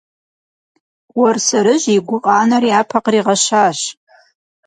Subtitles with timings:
[1.19, 3.79] Уэрсэрыжь и гукъанэр япэ къригъэщащ.